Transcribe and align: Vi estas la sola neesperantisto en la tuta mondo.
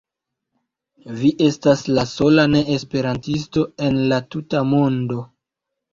Vi 1.19 1.29
estas 1.49 1.83
la 1.97 2.07
sola 2.13 2.47
neesperantisto 2.55 3.67
en 3.89 4.01
la 4.13 4.23
tuta 4.37 4.65
mondo. 4.75 5.21